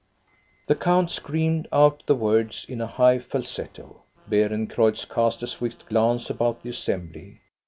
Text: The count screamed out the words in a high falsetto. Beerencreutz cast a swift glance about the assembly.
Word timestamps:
The 0.65 0.73
count 0.73 1.11
screamed 1.11 1.67
out 1.71 2.01
the 2.07 2.15
words 2.15 2.65
in 2.67 2.81
a 2.81 2.87
high 2.87 3.19
falsetto. 3.19 4.01
Beerencreutz 4.27 5.05
cast 5.05 5.43
a 5.43 5.47
swift 5.47 5.85
glance 5.85 6.27
about 6.27 6.63
the 6.63 6.69
assembly. 6.71 7.41